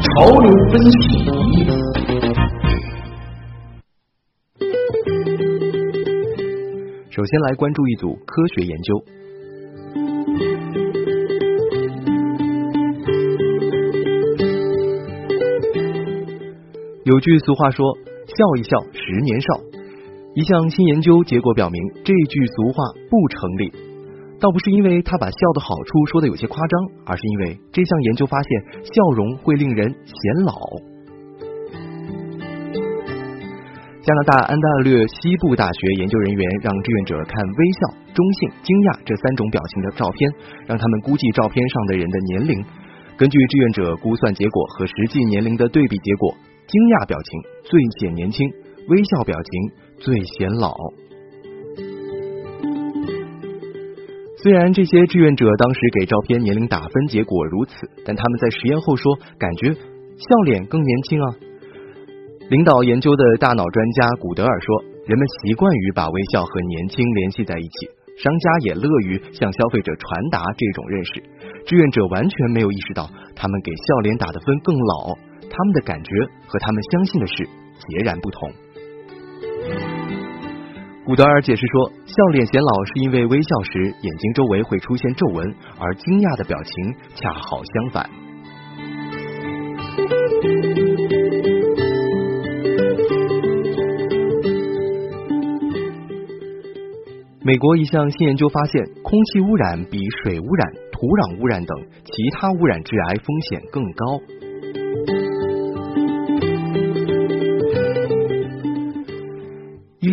[0.00, 0.96] 潮流分析。
[7.10, 9.04] 首先来关注一组科学研究。
[17.04, 17.96] 有句俗话说
[18.26, 19.60] ：“笑一笑，十年少。”
[20.34, 23.70] 一项新研究结果表明，这句俗话不成立。
[24.40, 30.58] 倒不是因为他把笑的好处说的有些夸张，而是因为这项研究发现，笑容会令人显老。
[34.02, 40.28] 加拿大安大略西部大学研究人员让志愿者看微笑、中性、惊讶这三种表情的照片，
[40.66, 42.58] 让他们估计照片上的人的年龄。
[43.16, 46.34] 根据志愿者估算结果和实际年龄的对比结果。
[46.66, 47.28] 惊讶表情
[47.62, 48.40] 最显年轻，
[48.88, 49.52] 微笑表情
[49.98, 50.74] 最显老。
[54.42, 57.72] 虽然这些志愿者当时给照片年龄打分结果如此，
[58.04, 61.26] 但他们在实验后说，感觉笑脸更年轻啊。
[62.50, 67.88] 领导研究的大脑专家古德尔说，人们习惯于把微笑和年轻联系在一起，
[68.22, 71.22] 商家也乐于向消费者传达这种认识。
[71.64, 75.16] 志愿者完全没有意识到，他们给笑脸打的分更老。
[75.40, 76.10] 他们的感觉
[76.46, 77.48] 和他们相信的事
[77.88, 78.52] 截然不同。
[81.06, 88.08] 古德尔解释说，笑脸显老是因为微笑时眼睛周围会出现皱纹，而惊讶的表情恰好相反。
[97.42, 104.20] 美国一项新研究发现，空气污染比水污染、土壤污染等其他污染致癌风险更高。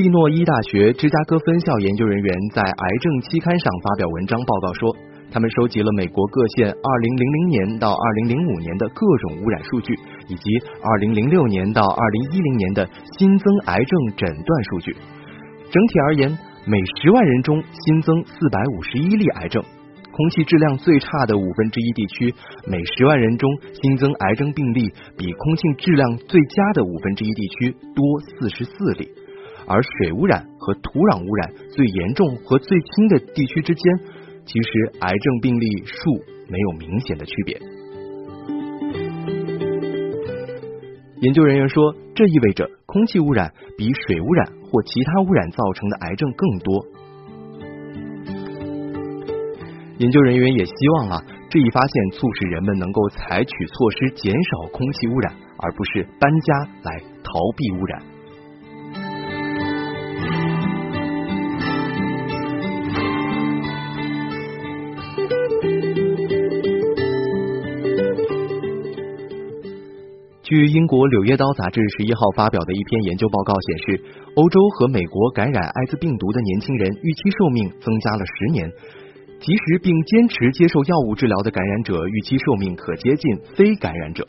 [0.00, 4.96] 利诺伊大学芝加哥分校研究人员在癌症期刊上发表文章报告说，
[5.30, 9.92] 他们收集了美国各县2000年到2005年的各种污染数据，
[10.26, 10.56] 以及
[11.04, 12.88] 2006年到2010年的
[13.18, 14.96] 新增癌症诊断数据。
[15.68, 19.62] 整体而言，每十万人中新增451例癌症。
[20.12, 22.34] 空气质量最差的五分之一地区，
[22.66, 23.48] 每十万人中
[23.82, 24.88] 新增癌症病例
[25.18, 28.00] 比空气质量最佳的五分之一地区多
[28.40, 29.08] 44例。
[29.66, 33.98] 而水污染和土壤污染最严重和最轻的地区之间，
[34.44, 36.10] 其实癌症病例数
[36.48, 37.60] 没有明显的区别。
[41.20, 46.86] 研究人员说，这意味着空气污染比水污染或其他污染造成的癌症更多。
[49.98, 58.02] 研究人员也希望啊，这一发现促使人们能够采取措施减少空气污染，而不是搬家来逃避污染。
[70.50, 74.02] 据英国《柳叶刀》杂志十一号发表的一篇研究报告显示，
[74.34, 78.66] 欧洲和美国感染艾滋病毒的年轻人预期寿命增加了十年，
[79.38, 83.22] 及时并坚持接受药物治疗的感染者预期寿命可接近
[83.54, 84.26] 非感染者。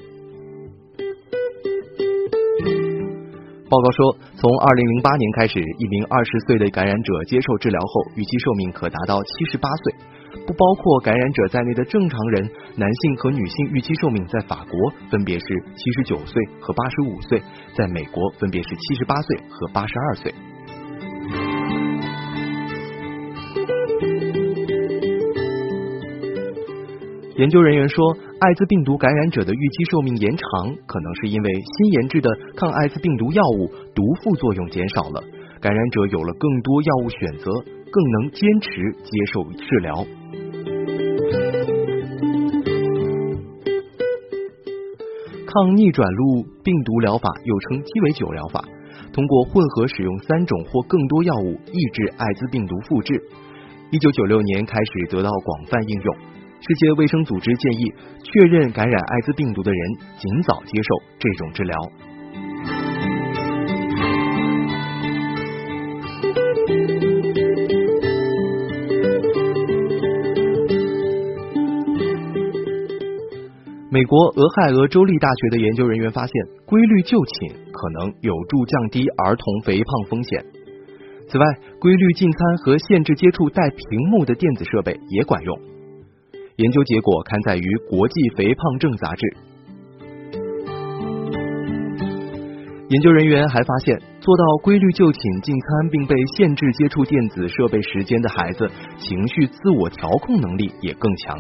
[3.65, 10.10] 报告说，从二零零八年开始，一名二十岁的感染者接受治疗后，预期寿命可达到七十八岁。
[10.46, 17.41] 不包括感染者在内的正常人，男性和女性预期寿命在法国分别是七十九岁和八十五岁，
[17.74, 20.34] 在美国分别是七十八岁和八十二岁。
[27.38, 35.24] 研究人员说，艾滋病毒感染者的预期寿命延长，可能是因为新研制的抗艾滋病毒药物毒副作用减少了，
[35.59, 37.50] 感染者有了更多药物选择，
[37.91, 40.06] 更能坚持接受治疗。
[45.46, 48.63] 抗逆转录病毒疗法又称鸡尾酒疗法，
[49.12, 53.22] 通过混合使用三种或更多药物抑制艾滋病毒复制。
[53.91, 56.15] 一九九六年开始得到广泛应用。
[56.62, 57.92] 世界卫生组织建议，
[58.24, 59.81] 确认感染艾滋病毒的人
[60.18, 61.75] 尽早接受这种治疗。
[74.12, 76.34] 国俄亥俄州立大学的研究人员发现，
[76.66, 80.44] 规律就寝可能有助降低儿童肥胖风险。
[81.30, 81.46] 此外，
[81.80, 85.58] 规律进餐和限制接触带屏幕的电子设备也管用。
[86.58, 89.25] 研究结果刊载于《国际肥胖症杂志》。
[92.90, 101.40] 研究人员还发现，做到规律就寝、进餐，并被限制接触电子设备时间的孩子，情绪自我调控能力也更强。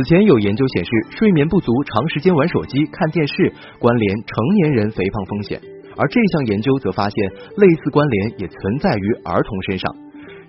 [0.00, 5.60] 此前有研究显示，睡眠不足、长时间玩手机、看电视关联成年人肥胖风险，
[5.94, 9.94] 而这项研究则发现类似关联也存在于儿童身上。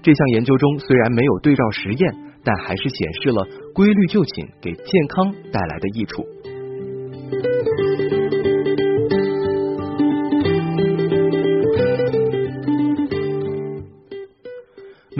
[0.01, 2.15] 这项研究中虽然没有对照实验，
[2.45, 3.45] 但还是显示了
[3.75, 6.23] 规律就寝给健康带来的益处。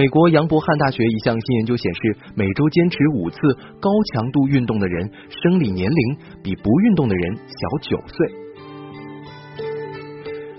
[0.01, 3.38] 美国杨伯翰大学一项新研究显示，每周坚持五次
[3.80, 8.31] 高强度运动的人，生理年龄比不运动的人小九岁。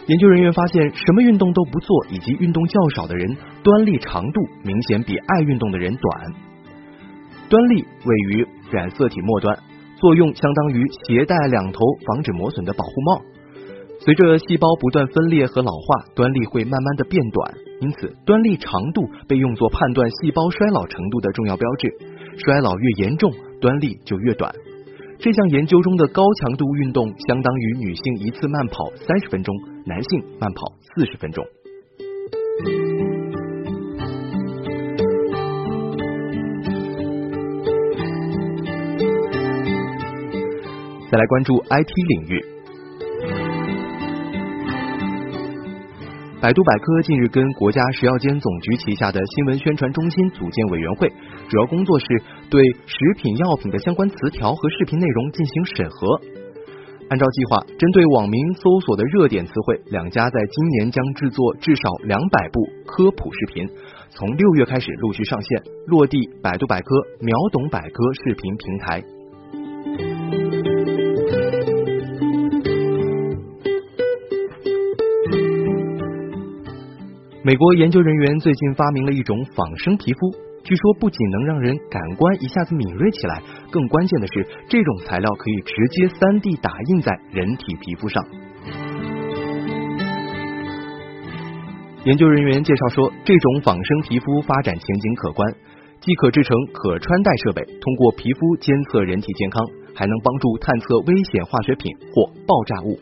[0.07, 6.33] 研究人员发现，什么运动都不做以及运动较少的人，端粒长度明显比爱运动的人短。
[7.49, 9.59] 端粒位于染色体末端，
[9.97, 13.23] 作用相当于携带两头防止磨损的保护帽。
[14.05, 21.93] 随着细胞不断分裂和老化，端粒会慢慢的变短，因此端粒长度被用作判断细胞衰老程度的重要标志。
[22.39, 24.55] 衰老越严重，端粒就越短。
[25.19, 29.53] 这项研究中的高强度运动相当于女性一次慢跑三十分钟，
[29.85, 30.63] 男性慢跑
[30.95, 31.45] 四十分钟。
[41.11, 42.52] 再来关注 IT 领域。
[46.43, 51.09] 百度百科近日跟国家食药监总局旗下的新闻宣传中心组建委员会，
[51.49, 52.07] 主要工作是
[52.51, 56.21] 对食品药品的相关词条和视频内容进行审核。
[57.11, 63.69] 按照计划，针对网民搜索的热点词汇，两家在今年将制作至少两百部科普视频，
[64.11, 69.01] 从六月开始陆续上线，落地百度百科、秒懂百科视频平台。
[77.45, 80.31] 美国研究人员最近发明了一种仿生皮肤，
[80.63, 88.25] 据说不仅能让人感官一下子敏锐起来，更关键的是，这种材料可以直接三 D 打印在人体皮肤上。
[92.05, 95.53] 研究人员介绍说，这种仿生皮肤发展前景可观，
[96.01, 99.67] 既可制成可穿戴设备，通过皮肤监测人体健康，
[99.97, 103.01] 还能帮助探测危险化学品或爆炸物。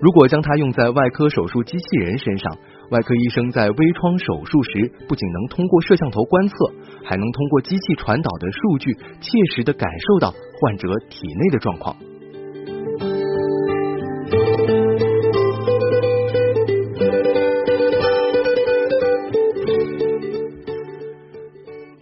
[0.00, 2.56] 如果将它用在外科手术机器人身上。
[2.90, 6.54] 外科医生在微创手术时，不仅能通过摄像头观测，
[7.04, 11.96] 还能通过机器传导的数据，切实的感受到患者体内的状况。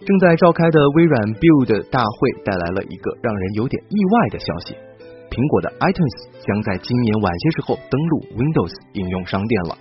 [0.05, 4.75] 正在召开的微软 Build 大会带来了一个让人有点意外的消息：
[5.31, 9.77] 苹果的 iTunes 将在今年晚些时候登陆 Windows 应用商店了。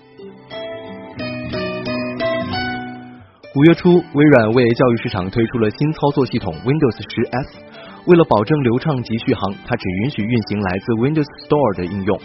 [3.54, 7.58] 五月初，微软为教育市场推出了新操作系统 Windows 十 S。
[8.06, 12.18] 为了保证流畅及续航，它只允许运行来自 Windows Store 的应用。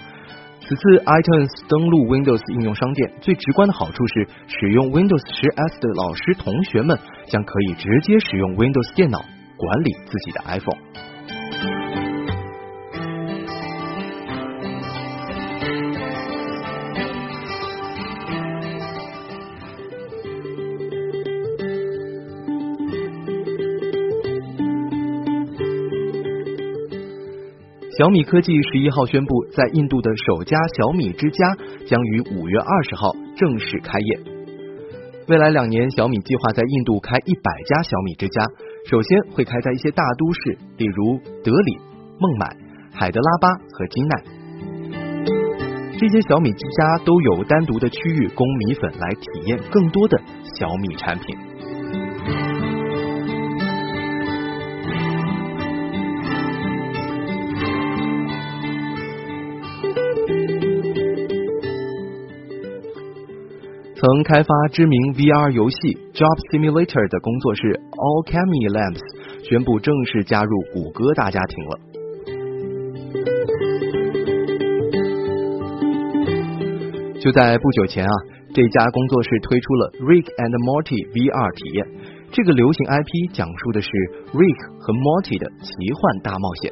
[0.61, 6.97] 此次 iTunes 登陆 Windows 应用商店，最直观的好处是，使用 Windows 十 S 的老师同学们
[7.27, 9.19] 将可以直接使用 Windows 电脑
[9.57, 11.76] 管理自己的 iPhone。
[27.97, 34.19] 小米科技十一号宣布，在印度的首家小米之家将于五月二十号正式开业。
[35.27, 38.45] 未来两年，小米计划在印度开一百家小米之家，
[38.87, 41.79] 首先会开在一些大都市，例如德里、
[42.19, 42.55] 孟买、
[42.93, 44.23] 海德拉巴和金奈。
[45.97, 50.21] 这些小米之家都有单独的区域供米粉来体验更多的
[50.59, 51.35] 小米产品。
[64.07, 65.75] 曾开发知名 VR 游戏
[66.15, 69.03] Job Simulator 的工作室 Allchemy Labs
[69.43, 71.73] 宣布正式加入谷歌大家庭了。
[77.19, 78.13] 就在不久前啊，
[78.55, 81.83] 这家工作室推出了 Rick and Morty VR 体验。
[82.31, 83.89] 这个流行 IP 讲述的是
[84.31, 86.71] Rick 和 Morty 的奇幻大冒险。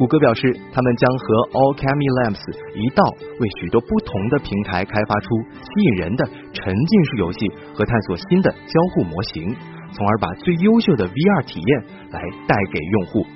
[0.00, 2.40] 谷歌表示，他们将和 AllChemilamps
[2.72, 3.04] 一道
[3.38, 9.54] 为许多不同的平台开发出吸引人的沉浸式游戏和探索新的交互模型，
[9.92, 13.26] 从而把最优秀的 VR 体验来带给用户。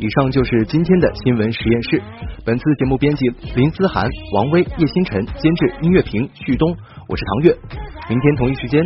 [0.00, 2.00] 以上就是今天的新闻实验室。
[2.44, 6.76] 本次节目编辑林思涵、王威、叶星辰，监制音乐评旭东，
[7.08, 7.56] 我是唐月。
[8.08, 8.80] 明天同一时间，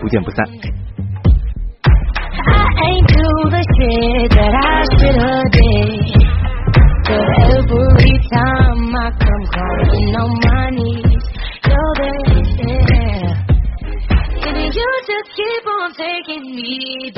[0.00, 0.44] 不见不散。
[15.94, 17.12] Taking me